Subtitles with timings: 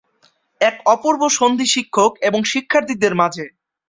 [0.61, 3.45] এক অপূর্ব সন্ধি শিক্ষক এবং শিক্ষার্থীদের মাঝে।